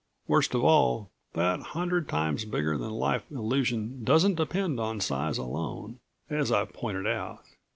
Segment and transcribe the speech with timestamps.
[0.27, 5.99] Worst of all, that hundred times bigger than life illusion doesn't depend on size alone,
[6.27, 7.43] as I've pointed out.